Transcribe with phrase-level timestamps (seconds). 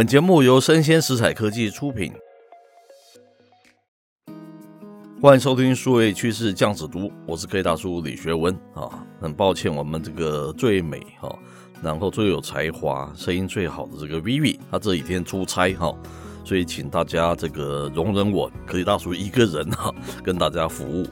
[0.00, 2.10] 本节目由生鲜食材科技出品，
[5.20, 9.04] 欢迎收听数位趋势酱子读，我是科技大叔李学文啊。
[9.20, 11.38] 很抱歉，我们这个最美哈，
[11.82, 15.94] 然后最有才华、声音最好的这个 Vivi，他这几天出差哈，
[16.46, 21.06] 所以请大家这个容忍我科技大叔一个人哈，跟大家服务。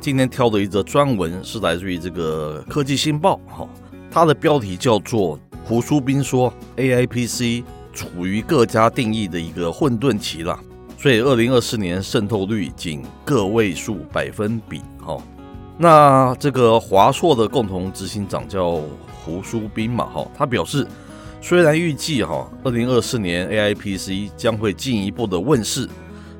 [0.00, 3.68] 今天挑的一则专文是来自于这个科技新报哈，
[4.10, 10.58] 它的标题叫做“胡书斌说 AIPC 处于各家定义的一个混沌期了”，
[10.98, 15.16] 所以二零二四年渗透率仅个位数百分比哈。
[15.78, 18.80] 那这个华硕的共同执行长叫
[19.24, 20.86] 胡书斌嘛哈，他表示，
[21.40, 25.88] 虽然预计哈二零二四年 AIPC 将会进一步的问世，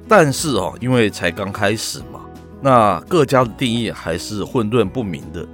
[0.06, 2.20] 但是哈因为才刚开始嘛。
[2.61, 5.44] 那各家的定义还是混沌不明的，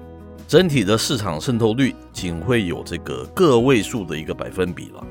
[0.46, 5.02] 整体的市场渗透率仅会有这个个位数的一个百分比了。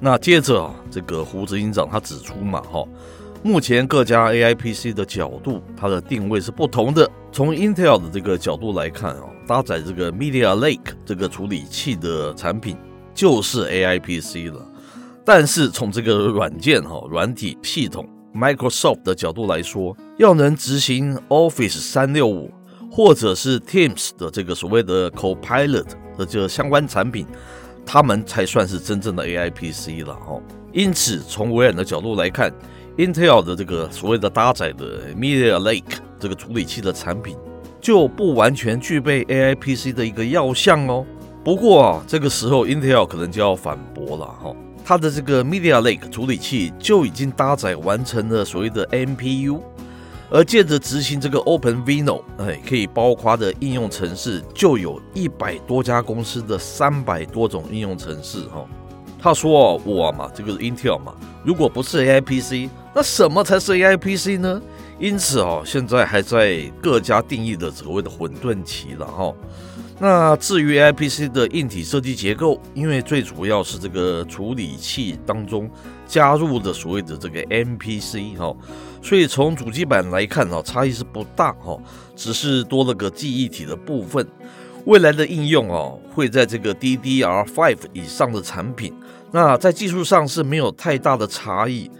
[0.00, 2.84] 那接着啊，这个胡执行长他指出嘛，哈，
[3.42, 7.08] 目前各家 AI PC 的角度，它的定位是不同的。
[7.32, 12.76] 从 Intel 的这个角度来看啊，搭载这个 Media Lake 这个处理器的产品
[13.14, 14.64] 就是 AI PC 了。
[15.24, 18.08] 但是从这个软件哈，软体系统。
[18.34, 22.52] Microsoft 的角度来说，要能执行 Office 三六五
[22.88, 27.26] 或者是 Teams 的这个所谓的 Copilot 的这个相关产品，
[27.90, 30.42] 他们才算是真正的 AI PC 了哦。
[30.74, 32.52] 因此，从微软的角度来看
[32.98, 37.34] ，Intel 的这个所谓的搭载的 Media Lake 这个处理器的产品，
[37.80, 41.06] 就不完全具备 AI PC 的一个要项哦。
[41.42, 44.54] 不过啊，这个时候 Intel 可能就要反驳了哈。
[44.84, 49.60] 它的这个 Media Lake 处理器就已经搭载完成了所谓的 MPU
[50.30, 58.64] 而借着执行这个 OpenVINO，哎，可以包括的应用程式就有一百多家公司的三百多种应用程式哈。
[59.20, 64.60] 他说我嘛，这个是 Intel 嘛，如果不是 AI PC，那什么才是 AI PC 呢？
[64.98, 69.34] 因此哦，现在还在各家定义的所谓的混沌期了哈。
[70.00, 75.68] 那至于 IPC 的硬体设计结构，因为最主要是这个处理器当中
[76.06, 78.54] 加入的所谓的这个 MPC 哈，
[79.02, 81.76] 所以从主机板来看哈，差异是不大哈，
[82.14, 84.24] 只是多了个记忆体的部分。
[84.84, 88.94] 未来的应用哦，会在这个 DDR5 以上的产品，
[89.32, 91.90] 那在技术上是没有太大的差异。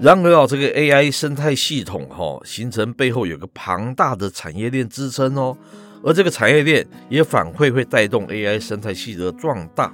[0.00, 5.56] 然而啊，这个 AI 生态系统哈，形成背后有个庞大的产业链支撑哦。
[6.04, 9.92] 而这个产业链也反馈会带动 AI 生态系的壮大。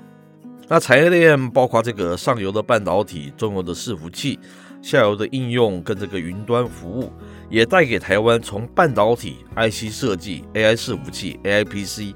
[0.68, 4.38] 那产业链包括这个上游的半导体、中游的伺服器、
[4.82, 7.10] 下游的应用跟这个云端服务，
[7.48, 12.14] 也带给台湾从半导体、IC 设计、AI 伺服器、AI PC、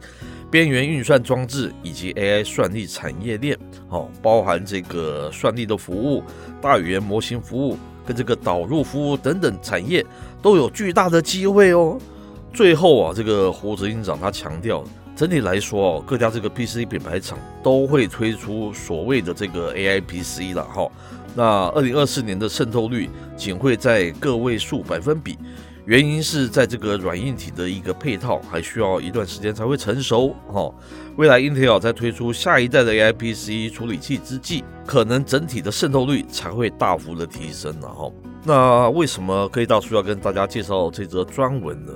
[0.51, 6.23] 边缘运算装置以及 AI 算力产业链，哦，包含这个算力的服务、
[6.61, 10.05] 大语言模型服务跟这个导入服务等等产业，
[10.43, 11.99] 都有巨大的机会哦。
[12.53, 14.85] 最后啊，这个胡执行长他强调，
[15.17, 20.87] 整体来说哦，各家这个 PC 品牌厂都会推出所谓的这个 AI PC 了哈。
[21.35, 25.39] 那二零二四年的渗透率仅会在个位数百分比，
[25.87, 30.71] 原因是在这个软硬体的一个配套还需要一段时间才会成熟哈。
[31.17, 38.13] 未来 Intel 在推出下一代的 AI PC 处理器之际，可能整体的渗透率才会大幅的提升了哈。
[38.45, 41.93] 那为什么科技大叔要跟大家介绍这则专文呢？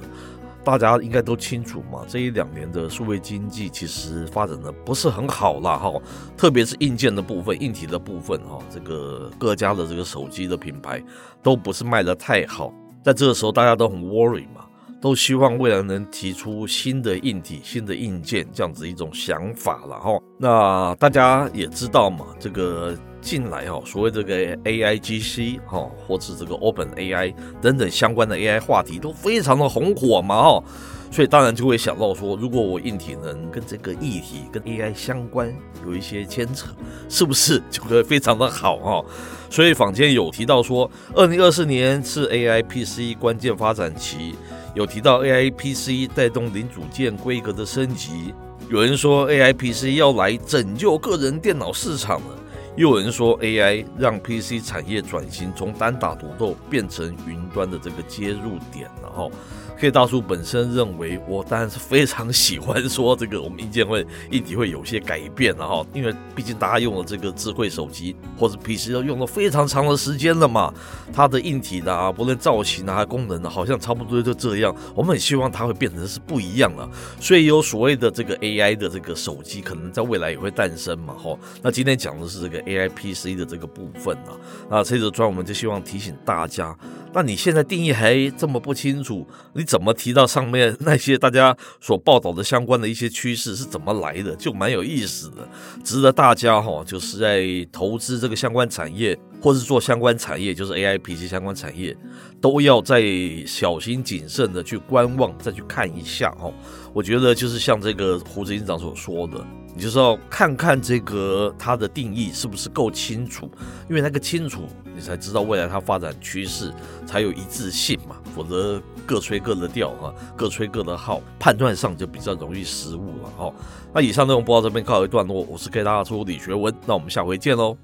[0.67, 5.93] 大家应该都清楚嘛，这一两年的数位经济其实发展的不是很好啦哈，
[6.37, 11.01] 特别是硬件的部分、硬体的部分哈，这个各家的这个手机的品牌
[11.41, 12.75] 都不是卖得太好，
[13.05, 14.67] 在这个时候大家都很 worry 嘛，
[15.01, 20.19] 都希望未来能提出新的硬体、新的硬件这样子一种想法了哈。
[20.37, 22.93] 那大家也知道嘛，这个。
[23.27, 30.65] 进来哦，所谓这个 AIGC 哈，或是这个 Open AI 等等相关的 AI 话题都非常的红火嘛哈，
[31.11, 35.53] 所以当然就会想到说，如果我硬体能跟这个议题跟 AI 相关
[35.85, 36.69] 有一些牵扯，
[37.09, 39.05] 是不是就会非常的好哈？
[39.51, 44.37] 所以坊间有提到说，二零二四年是 AI PC 关键发展期，
[44.77, 48.33] 有提到 AI PC 带动零组件规格的升级，
[48.71, 52.36] 有人说 AI PC 要来拯救个人电脑市场了。
[52.77, 59.31] 又有人说 AI 让 PC 产业转型从单打独斗变成云端的这个接入点，然后。
[59.79, 70.73] K 大叔本身认为，我当然是非常喜欢说这个我们硬件会硬体会有些改变了哈，因为毕竟大家用了这个智慧手机或者 PC 都用了非常长的时间了嘛，
[71.13, 74.75] 它的硬体的啊，不论造型啊、功能啊，好像差不多就这样。
[74.95, 76.89] 我们很希望它会变成是不一样了，
[77.21, 81.39] 所以有所谓的这个 AI 的这个手机，可能在未来也会诞生嘛哈。
[81.61, 84.33] 那今天讲的是这个 AI PC 的这个部分啊，
[84.71, 86.75] 那这则专我们就希望提醒大家。
[87.17, 94.37] 那你现在定义还这么不清楚，你怎么提到上面那些大家所报道的相关的一些趋势是怎么来的？
[94.37, 95.37] 就蛮有意思的，
[95.83, 101.97] 值得大家哈，就是在投资这个相关产业，或是做相关产业，就是 AI PC 相关产业，
[102.41, 103.01] 都要再
[103.47, 106.53] 小心谨慎的去观望，再去看一下哦。
[106.93, 109.47] 我觉得就是像这个胡子院长所说的。
[109.73, 113.49] 你就是要看看这个它的定义是不是够清楚，
[113.89, 114.63] 因为那个清楚，
[114.93, 116.73] 你才知道未来它发展趋势
[117.07, 123.55] 才有一致性嘛，否则各吹各的调哈，各吹各的号，判断上就比较容易失误了哈。
[123.95, 127.77] 那以上内容播到这边告一段落，我是 K 大叔李学文，那我们下回见喽。